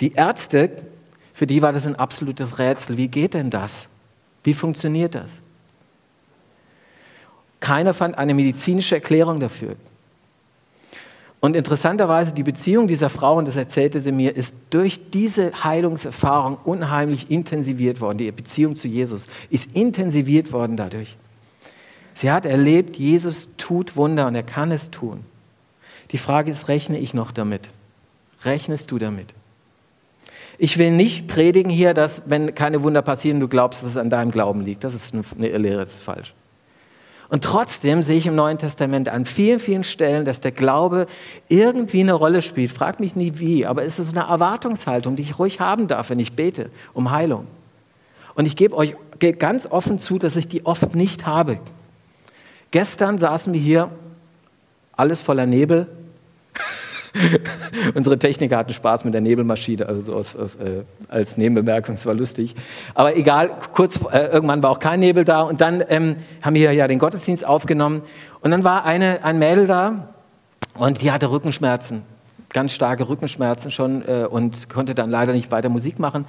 [0.00, 0.70] Die Ärzte,
[1.32, 2.96] für die war das ein absolutes Rätsel.
[2.96, 3.88] Wie geht denn das?
[4.44, 5.40] Wie funktioniert das?
[7.60, 9.76] Keiner fand eine medizinische Erklärung dafür.
[11.40, 16.58] Und interessanterweise, die Beziehung dieser Frau, und das erzählte sie mir, ist durch diese Heilungserfahrung
[16.64, 18.18] unheimlich intensiviert worden.
[18.18, 21.16] Die Beziehung zu Jesus ist intensiviert worden dadurch.
[22.14, 25.24] Sie hat erlebt, Jesus tut Wunder und er kann es tun.
[26.10, 27.68] Die Frage ist, rechne ich noch damit?
[28.44, 29.34] Rechnest du damit?
[30.58, 34.08] Ich will nicht predigen hier, dass wenn keine Wunder passieren, du glaubst, dass es an
[34.08, 34.84] deinem Glauben liegt.
[34.84, 36.32] Das ist eine Lehre, das ist falsch.
[37.28, 41.06] Und trotzdem sehe ich im Neuen Testament an vielen, vielen Stellen, dass der Glaube
[41.48, 42.70] irgendwie eine Rolle spielt.
[42.70, 46.20] Frag mich nie wie, aber es ist eine Erwartungshaltung, die ich ruhig haben darf, wenn
[46.20, 47.46] ich bete um Heilung.
[48.34, 48.94] Und ich gebe euch
[49.38, 51.58] ganz offen zu, dass ich die oft nicht habe.
[52.70, 53.90] Gestern saßen wir hier,
[54.92, 55.88] alles voller Nebel,
[57.94, 62.06] Unsere Techniker hatten Spaß mit der Nebelmaschine, also so aus, aus, äh, als Nebenbemerkung, es
[62.06, 62.54] war lustig.
[62.94, 66.72] Aber egal, kurz, äh, irgendwann war auch kein Nebel da und dann ähm, haben wir
[66.72, 68.02] ja den Gottesdienst aufgenommen
[68.40, 70.08] und dann war eine, ein Mädel da
[70.74, 72.02] und die hatte Rückenschmerzen,
[72.52, 76.26] ganz starke Rückenschmerzen schon äh, und konnte dann leider nicht weiter Musik machen.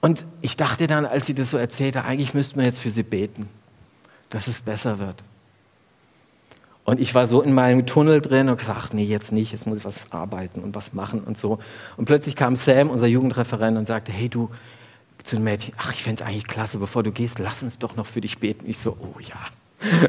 [0.00, 3.02] Und ich dachte dann, als sie das so erzählte, eigentlich müssten wir jetzt für sie
[3.02, 3.48] beten,
[4.28, 5.16] dass es besser wird.
[6.84, 9.78] Und ich war so in meinem Tunnel drin und gesagt, nee, jetzt nicht, jetzt muss
[9.78, 11.58] ich was arbeiten und was machen und so.
[11.96, 14.50] Und plötzlich kam Sam, unser Jugendreferent, und sagte, hey du,
[15.22, 17.96] zu den Mädchen, ach, ich fände es eigentlich klasse, bevor du gehst, lass uns doch
[17.96, 18.68] noch für dich beten.
[18.68, 19.88] Ich so, oh ja,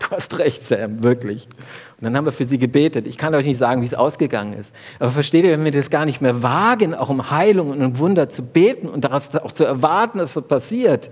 [0.00, 1.46] du hast recht, Sam, wirklich.
[1.98, 3.06] Und dann haben wir für sie gebetet.
[3.06, 4.74] Ich kann euch nicht sagen, wie es ausgegangen ist.
[4.98, 7.98] Aber versteht ihr, wenn wir das gar nicht mehr wagen, auch um Heilung und um
[7.98, 11.10] Wunder zu beten und daraus auch zu erwarten, dass so passiert,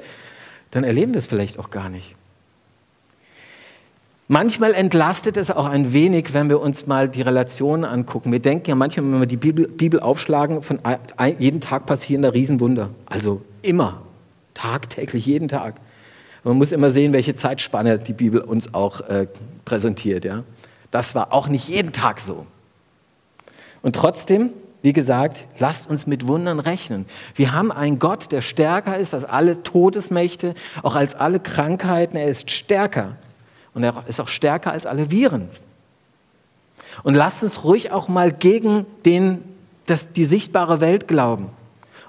[0.73, 2.17] dann erleben wir es vielleicht auch gar nicht.
[4.27, 8.33] Manchmal entlastet es auch ein wenig, wenn wir uns mal die Relationen angucken.
[8.33, 10.79] Wir denken ja manchmal, wenn wir die Bibel, Bibel aufschlagen, von
[11.39, 12.89] jeden Tag passieren da Riesenwunder.
[13.05, 14.01] Also immer,
[14.55, 15.75] tagtäglich, jeden Tag.
[16.43, 19.27] Man muss immer sehen, welche Zeitspanne die Bibel uns auch äh,
[19.67, 20.25] präsentiert.
[20.25, 20.45] Ja?
[20.91, 22.47] Das war auch nicht jeden Tag so.
[23.83, 27.05] Und trotzdem, wie gesagt, lasst uns mit Wundern rechnen.
[27.35, 32.17] Wir haben einen Gott, der stärker ist als alle Todesmächte, auch als alle Krankheiten.
[32.17, 33.17] Er ist stärker.
[33.75, 35.49] Und er ist auch stärker als alle Viren.
[37.03, 39.43] Und lasst uns ruhig auch mal gegen den,
[39.87, 41.51] das, die sichtbare Welt glauben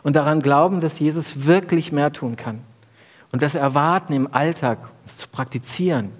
[0.03, 2.61] und daran glauben, dass Jesus wirklich mehr tun kann.
[3.31, 6.11] Und das Erwarten im Alltag zu praktizieren.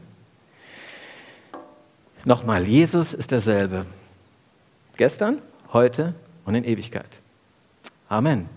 [2.25, 3.85] Nochmal, Jesus ist derselbe.
[4.97, 7.19] Gestern, heute und in Ewigkeit.
[8.09, 8.49] Amen.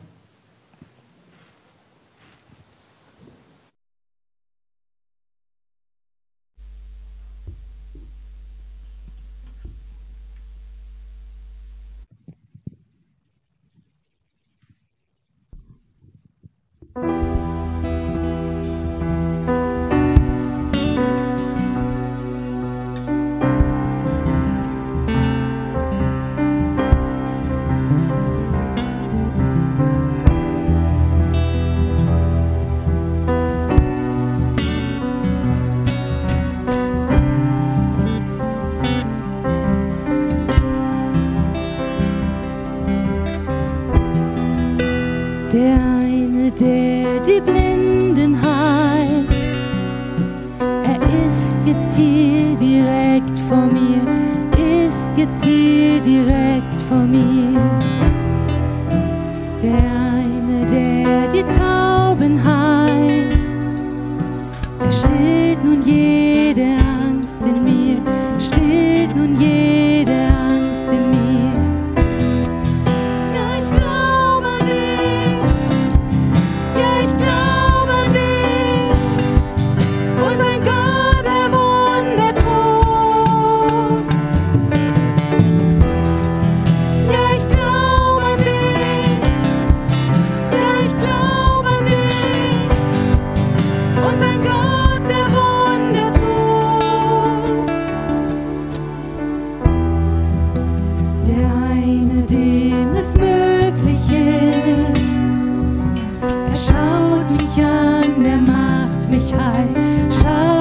[107.62, 109.68] An, er macht mich heil,
[110.11, 110.57] schaut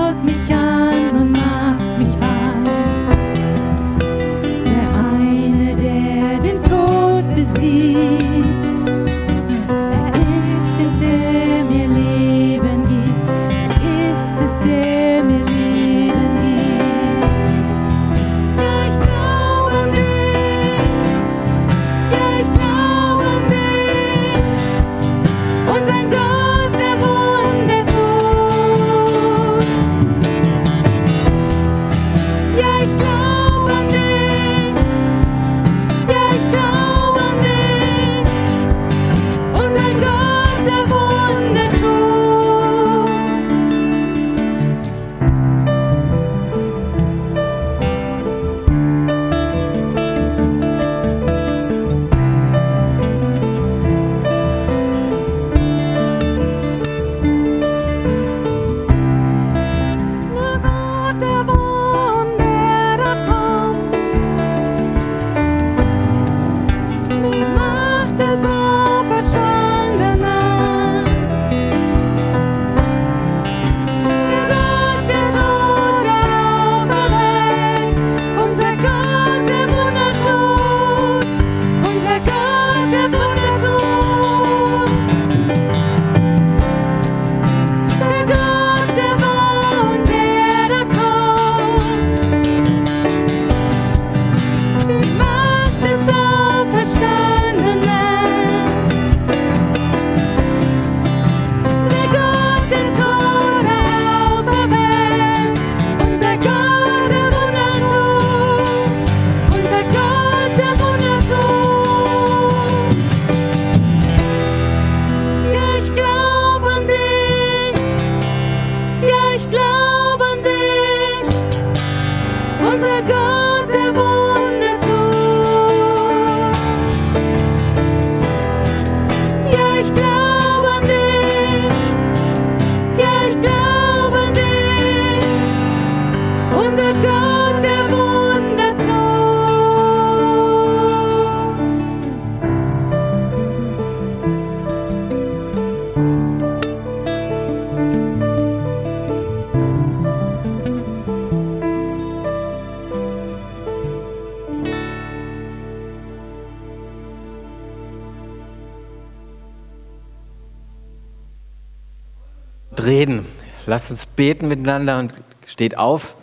[163.77, 165.13] Lasst uns beten miteinander und
[165.45, 166.15] steht auf.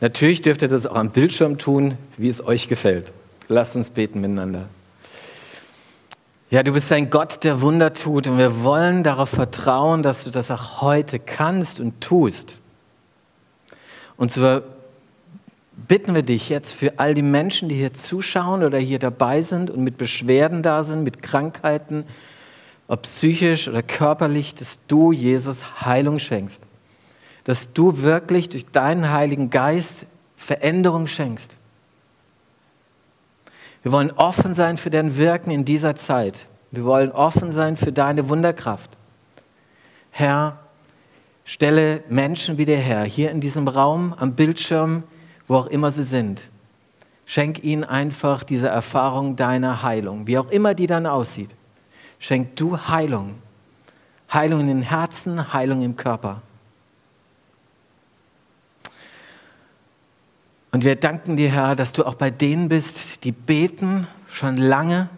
[0.00, 3.12] Natürlich dürft ihr das auch am Bildschirm tun, wie es euch gefällt.
[3.48, 4.70] Lasst uns beten miteinander.
[6.48, 10.30] Ja, du bist ein Gott, der Wunder tut und wir wollen darauf vertrauen, dass du
[10.30, 12.54] das auch heute kannst und tust.
[14.16, 14.62] Und so
[15.86, 19.70] bitten wir dich jetzt für all die Menschen, die hier zuschauen oder hier dabei sind
[19.70, 22.04] und mit Beschwerden da sind, mit Krankheiten,
[22.88, 26.62] ob psychisch oder körperlich, dass du Jesus Heilung schenkst.
[27.44, 31.56] Dass du wirklich durch deinen Heiligen Geist Veränderung schenkst.
[33.82, 36.46] Wir wollen offen sein für dein Wirken in dieser Zeit.
[36.70, 38.90] Wir wollen offen sein für deine Wunderkraft.
[40.10, 40.58] Herr,
[41.44, 45.02] stelle Menschen wieder her, hier in diesem Raum, am Bildschirm,
[45.48, 46.48] wo auch immer sie sind.
[47.24, 51.54] Schenk ihnen einfach diese Erfahrung deiner Heilung, wie auch immer die dann aussieht.
[52.18, 53.36] Schenk du Heilung.
[54.32, 56.42] Heilung in den Herzen, Heilung im Körper.
[60.72, 65.10] Und wir danken dir, Herr, dass du auch bei denen bist, die beten schon lange,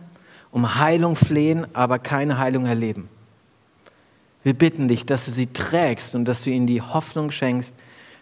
[0.50, 3.08] um Heilung flehen, aber keine Heilung erleben.
[4.42, 7.74] Wir bitten dich, dass du sie trägst und dass du ihnen die Hoffnung schenkst,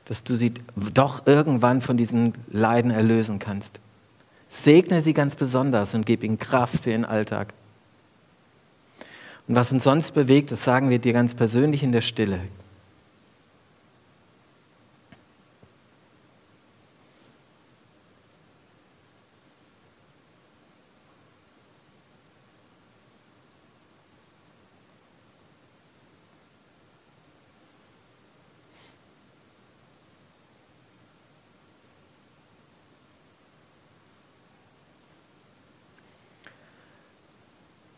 [0.05, 0.53] dass du sie
[0.95, 3.81] doch irgendwann von diesen Leiden erlösen kannst.
[4.49, 7.55] Segne sie ganz besonders und gib ihnen Kraft für ihren Alltag.
[9.49, 12.41] Und was uns sonst bewegt, das sagen wir dir ganz persönlich in der Stille.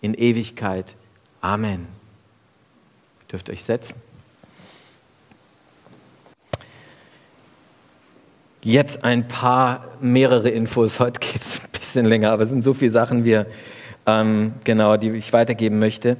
[0.00, 0.94] in Ewigkeit.
[1.40, 1.86] Amen.
[3.22, 4.00] Ihr dürft euch setzen.
[8.62, 11.00] Jetzt ein paar, mehrere Infos.
[11.00, 13.46] Heute geht es ein bisschen länger, aber es sind so viele Sachen, wir,
[14.06, 16.18] ähm, genau, die ich weitergeben möchte.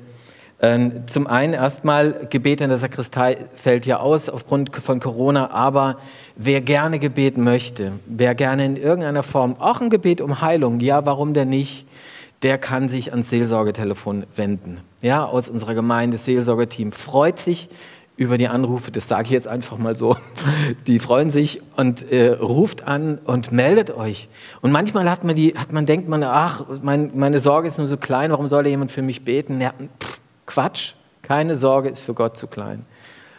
[0.63, 5.99] Ähm, zum einen erstmal, Gebet in der Sakristei fällt ja aus aufgrund von Corona, aber
[6.37, 11.07] wer gerne gebeten möchte, wer gerne in irgendeiner Form, auch ein Gebet um Heilung, ja,
[11.07, 11.87] warum denn nicht?
[12.43, 14.81] Der kann sich ans Seelsorgetelefon wenden.
[15.03, 17.69] Ja, aus unserer Gemeinde, Seelsorgeteam freut sich
[18.17, 20.15] über die Anrufe, das sage ich jetzt einfach mal so,
[20.87, 24.29] die freuen sich und äh, ruft an und meldet euch.
[24.61, 27.87] Und manchmal hat man, die, hat man denkt man, ach, mein, meine Sorge ist nur
[27.87, 29.61] so klein, warum soll jemand für mich beten?
[29.61, 29.73] Ja,
[30.03, 32.85] pff, Quatsch, keine Sorge ist für Gott zu klein.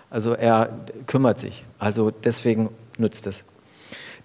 [0.09, 0.69] Also er
[1.07, 1.63] kümmert sich.
[1.77, 3.43] Also deswegen nutzt es.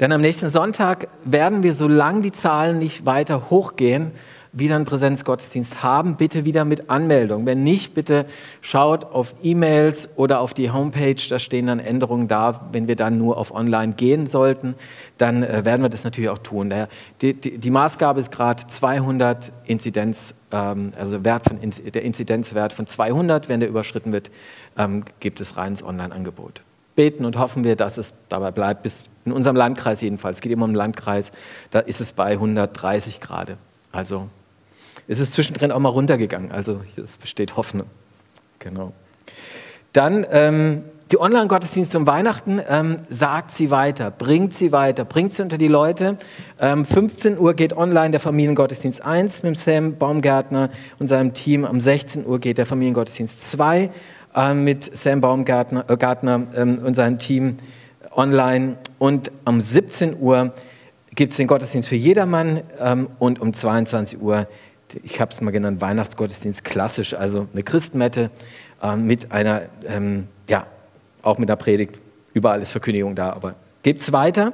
[0.01, 4.13] Denn am nächsten Sonntag werden wir, solange die Zahlen nicht weiter hochgehen,
[4.59, 7.45] wieder einen Präsenzgottesdienst haben, bitte wieder mit Anmeldung.
[7.45, 8.25] Wenn nicht, bitte
[8.63, 12.69] schaut auf E-Mails oder auf die Homepage, da stehen dann Änderungen da.
[12.73, 14.75] Wenn wir dann nur auf Online gehen sollten,
[15.19, 16.71] dann äh, werden wir das natürlich auch tun.
[16.71, 16.89] Der,
[17.21, 22.87] die, die, die Maßgabe ist gerade 200 Inzidenz, ähm, also Wert von, der Inzidenzwert von
[22.87, 23.51] 200.
[23.51, 24.31] Wenn der überschritten wird,
[24.79, 26.63] ähm, gibt es reines Online-Angebot.
[26.95, 30.39] Beten und hoffen wir, dass es dabei bleibt, bis in unserem Landkreis jedenfalls.
[30.39, 31.31] Es geht immer um den Landkreis,
[31.71, 33.57] da ist es bei 130 Grad.
[33.93, 34.29] Also
[35.09, 36.53] es ist zwischendrin auch mal runtergegangen.
[36.53, 37.87] Also es besteht Hoffnung.
[38.59, 38.93] Genau.
[39.93, 40.83] Dann ähm,
[41.13, 45.69] die Online-Gottesdienste um Weihnachten, ähm, sagt sie weiter, bringt sie weiter, bringt sie unter die
[45.69, 46.17] Leute.
[46.61, 51.65] Ähm, 15 Uhr geht online der Familiengottesdienst 1 mit Sam Baumgärtner und seinem Team.
[51.65, 53.91] Am 16 Uhr geht der Familiengottesdienst 2
[54.35, 57.59] äh, mit Sam Baumgärtner äh, Gartner, ähm, und seinem Team
[58.11, 58.77] online.
[58.99, 60.53] Und am 17 Uhr
[61.15, 64.49] gibt es den Gottesdienst für jedermann ähm, und um 22 Uhr
[65.03, 68.31] ich habe es mal genannt, Weihnachtsgottesdienst klassisch, also eine Christmette
[68.83, 70.67] äh, mit einer, ähm, ja,
[71.23, 72.01] auch mit einer Predigt.
[72.35, 74.53] Überall ist Verkündigung da, aber geht es weiter.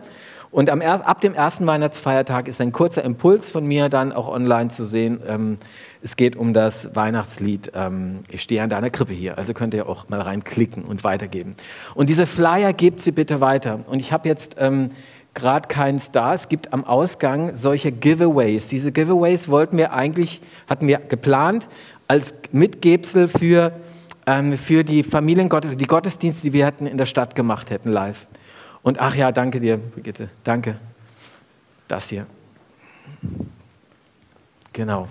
[0.53, 4.69] Und am, ab dem ersten Weihnachtsfeiertag ist ein kurzer Impuls von mir dann auch online
[4.69, 5.21] zu sehen.
[5.27, 5.59] Ähm,
[6.03, 9.39] es geht um das Weihnachtslied ähm, Ich stehe an deiner Krippe hier.
[9.39, 11.57] Also könnt ihr auch mal reinklicken und weitergeben.
[11.95, 13.81] Und diese Flyer gebt sie bitte weiter.
[13.87, 14.91] Und ich habe jetzt ähm,
[15.35, 16.35] gerade keinen Star.
[16.35, 18.69] Es gibt am Ausgang solche Giveaways.
[18.69, 21.69] Diese Giveaways wollten wir eigentlich, hatten wir geplant
[22.09, 23.73] als Mitgebsel für
[24.27, 28.27] ähm, für die Familiengott die Gottesdienste, die wir hätten in der Stadt gemacht hätten, live.
[28.83, 30.29] Und ach ja, danke dir, Brigitte.
[30.45, 30.77] Danke.
[31.89, 32.27] Das hier.
[34.73, 35.09] Genau.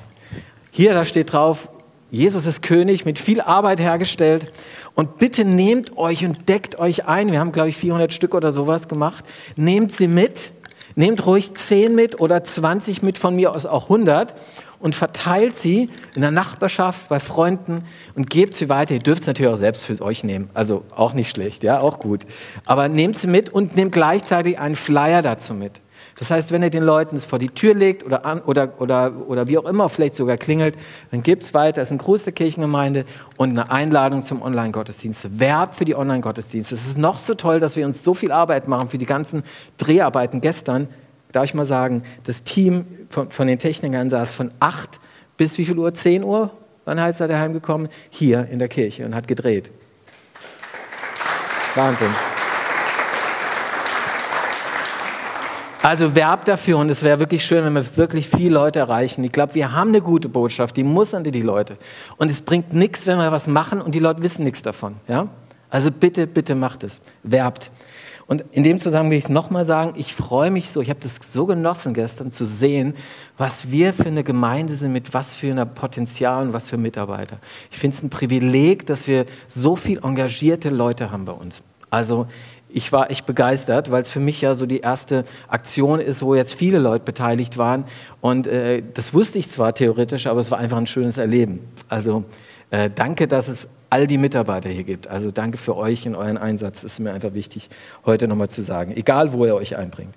[0.71, 1.69] Hier, da steht drauf,
[2.11, 4.51] Jesus ist König, mit viel Arbeit hergestellt.
[4.95, 7.31] Und bitte nehmt euch und deckt euch ein.
[7.31, 9.23] Wir haben, glaube ich, 400 Stück oder sowas gemacht.
[9.55, 10.51] Nehmt sie mit.
[10.95, 14.35] Nehmt ruhig 10 mit oder 20 mit, von mir aus auch 100
[14.81, 17.85] und verteilt sie in der Nachbarschaft, bei Freunden
[18.15, 18.95] und gebt sie weiter.
[18.95, 20.49] Ihr dürft es natürlich auch selbst für euch nehmen.
[20.53, 22.21] Also auch nicht schlecht, ja, auch gut.
[22.65, 25.79] Aber nehmt sie mit und nehmt gleichzeitig einen Flyer dazu mit.
[26.21, 29.11] Das heißt, wenn ihr den Leuten es vor die Tür legt oder, an, oder, oder,
[29.27, 30.77] oder wie auch immer, vielleicht sogar klingelt,
[31.09, 31.81] dann gebt es weiter.
[31.81, 33.05] Es ist ein Gruß der Kirchengemeinde
[33.37, 35.39] und eine Einladung zum Online-Gottesdienst.
[35.39, 36.75] Werbt für die Online-Gottesdienste.
[36.75, 39.43] Es ist noch so toll, dass wir uns so viel Arbeit machen für die ganzen
[39.77, 40.89] Dreharbeiten gestern.
[41.31, 44.99] Darf ich mal sagen, das Team von, von den Technikern saß von 8
[45.37, 45.91] bis wie viel Uhr?
[45.91, 46.51] 10 Uhr?
[46.85, 47.89] Wann seid ihr heimgekommen?
[48.11, 49.71] Hier in der Kirche und hat gedreht.
[51.73, 52.13] Wahnsinn.
[55.81, 59.23] Also werbt dafür und es wäre wirklich schön, wenn wir wirklich viele Leute erreichen.
[59.23, 61.77] Ich glaube, wir haben eine gute Botschaft, die muss an die Leute.
[62.17, 64.95] Und es bringt nichts, wenn wir was machen und die Leute wissen nichts davon.
[65.07, 65.27] Ja?
[65.71, 67.01] Also bitte, bitte macht es.
[67.23, 67.71] Werbt.
[68.27, 70.99] Und in dem Zusammenhang will ich es nochmal sagen, ich freue mich so, ich habe
[71.01, 72.93] das so genossen gestern zu sehen,
[73.37, 77.39] was wir für eine Gemeinde sind, mit was für einem Potenzial und was für Mitarbeiter.
[77.71, 81.63] Ich finde es ein Privileg, dass wir so viel engagierte Leute haben bei uns.
[81.89, 82.27] Also
[82.73, 86.35] ich war echt begeistert, weil es für mich ja so die erste Aktion ist, wo
[86.35, 87.85] jetzt viele Leute beteiligt waren.
[88.21, 91.59] Und äh, das wusste ich zwar theoretisch, aber es war einfach ein schönes Erleben.
[91.89, 92.23] Also
[92.69, 95.07] äh, danke, dass es all die Mitarbeiter hier gibt.
[95.07, 96.81] Also danke für euch und euren Einsatz.
[96.81, 97.69] Das ist mir einfach wichtig,
[98.05, 98.93] heute nochmal zu sagen.
[98.95, 100.15] Egal, wo ihr euch einbringt.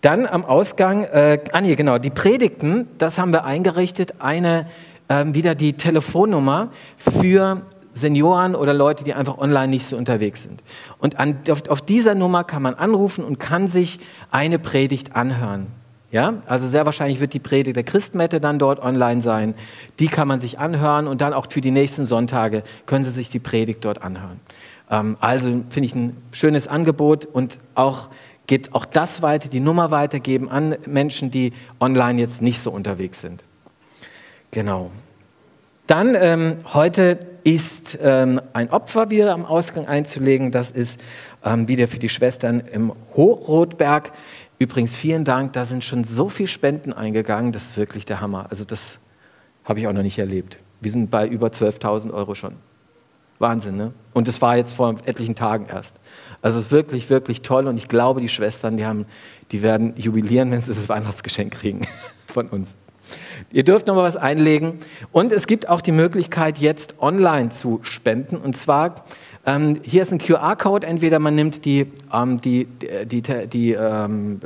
[0.00, 4.14] Dann am Ausgang, äh, ah nee, genau, die Predigten, das haben wir eingerichtet.
[4.18, 4.66] Eine,
[5.08, 7.62] äh, wieder die Telefonnummer für
[7.92, 10.62] Senioren oder Leute, die einfach online nicht so unterwegs sind.
[10.98, 15.68] Und an, auf, auf, dieser Nummer kann man anrufen und kann sich eine Predigt anhören.
[16.12, 19.54] Ja, also sehr wahrscheinlich wird die Predigt der Christmette dann dort online sein.
[20.00, 23.30] Die kann man sich anhören und dann auch für die nächsten Sonntage können Sie sich
[23.30, 24.40] die Predigt dort anhören.
[24.90, 28.08] Ähm, also finde ich ein schönes Angebot und auch
[28.48, 33.20] geht auch das weiter, die Nummer weitergeben an Menschen, die online jetzt nicht so unterwegs
[33.20, 33.44] sind.
[34.50, 34.90] Genau.
[35.86, 40.50] Dann ähm, heute ist ähm, ein Opfer wieder am Ausgang einzulegen.
[40.50, 41.00] Das ist
[41.44, 44.12] ähm, wieder für die Schwestern im Hochrotberg.
[44.58, 47.52] Übrigens vielen Dank, da sind schon so viele Spenden eingegangen.
[47.52, 48.46] Das ist wirklich der Hammer.
[48.50, 48.98] Also das
[49.64, 50.58] habe ich auch noch nicht erlebt.
[50.80, 52.56] Wir sind bei über 12.000 Euro schon.
[53.38, 53.92] Wahnsinn, ne?
[54.12, 55.96] Und das war jetzt vor etlichen Tagen erst.
[56.42, 59.06] Also es ist wirklich, wirklich toll und ich glaube, die Schwestern, die, haben,
[59.50, 61.86] die werden jubilieren, wenn sie das Weihnachtsgeschenk kriegen
[62.26, 62.76] von uns.
[63.50, 64.78] Ihr dürft noch mal was einlegen.
[65.12, 68.36] Und es gibt auch die Möglichkeit, jetzt online zu spenden.
[68.36, 69.04] Und zwar,
[69.46, 70.86] ähm, hier ist ein QR-Code.
[70.86, 74.40] Entweder man nimmt die, ähm, die, die, die, die ähm,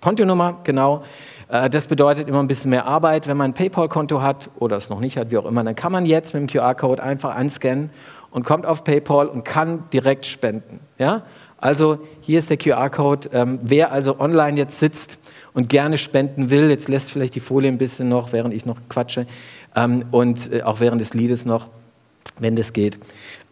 [0.00, 1.02] Kontonummer, genau.
[1.48, 3.26] Äh, das bedeutet immer ein bisschen mehr Arbeit.
[3.26, 5.92] Wenn man ein PayPal-Konto hat oder es noch nicht hat, wie auch immer, dann kann
[5.92, 7.90] man jetzt mit dem QR-Code einfach anscannen
[8.30, 10.80] und kommt auf PayPal und kann direkt spenden.
[10.98, 11.22] Ja?
[11.58, 13.30] Also hier ist der QR-Code.
[13.32, 15.20] Ähm, wer also online jetzt sitzt,
[15.56, 18.76] und gerne spenden will, jetzt lässt vielleicht die Folie ein bisschen noch, während ich noch
[18.90, 19.26] quatsche
[19.74, 21.70] ähm, und äh, auch während des Liedes noch,
[22.38, 22.98] wenn das geht.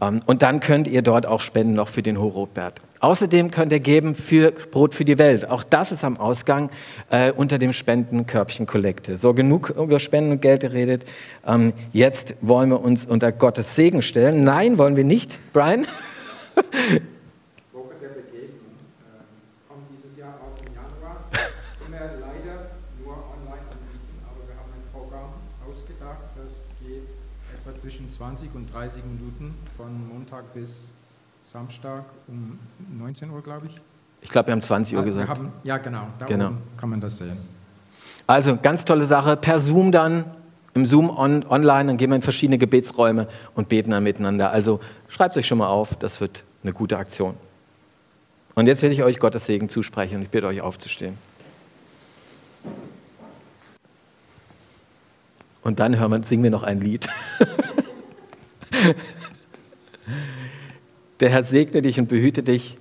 [0.02, 2.82] Ähm, und dann könnt ihr dort auch spenden noch für den Horobert.
[3.00, 5.48] Außerdem könnt ihr geben für Brot für die Welt.
[5.48, 6.68] Auch das ist am Ausgang
[7.08, 9.16] äh, unter dem Spendenkörbchen Kollekte.
[9.16, 11.06] So genug über Spenden und Geld geredet.
[11.46, 14.44] Ähm, jetzt wollen wir uns unter Gottes Segen stellen.
[14.44, 15.86] Nein, wollen wir nicht, Brian.
[27.84, 30.94] zwischen 20 und 30 Minuten von Montag bis
[31.42, 32.58] Samstag um
[32.98, 33.76] 19 Uhr, glaube ich.
[34.20, 35.28] Ich glaube, wir haben 20 Uhr ah, gesagt.
[35.28, 36.08] Haben, ja, genau.
[36.18, 36.50] Da genau.
[36.76, 37.36] kann man das sehen.
[38.26, 39.36] Also, ganz tolle Sache.
[39.36, 40.24] Per Zoom dann,
[40.74, 44.50] im Zoom on, online, dann gehen wir in verschiedene Gebetsräume und beten dann miteinander.
[44.50, 47.34] Also, schreibt es euch schon mal auf, das wird eine gute Aktion.
[48.56, 51.16] Und jetzt will ich euch Gottes Segen zusprechen und ich bitte euch aufzustehen.
[55.62, 57.08] Und dann hören wir, singen wir noch ein Lied.
[61.20, 62.76] Der Herr segne dich und behüte dich.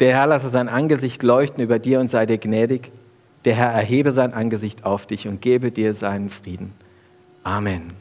[0.00, 2.90] Der Herr lasse sein Angesicht leuchten über dir und sei dir gnädig.
[3.44, 6.72] Der Herr erhebe sein Angesicht auf dich und gebe dir seinen Frieden.
[7.44, 7.92] Amen.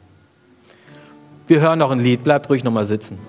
[1.47, 2.23] Wir hören noch ein Lied.
[2.23, 3.19] Bleibt ruhig noch mal sitzen.